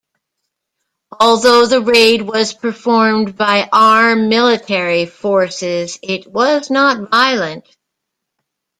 [1.19, 7.65] Although the raid was performed by armed military forces it was not violent.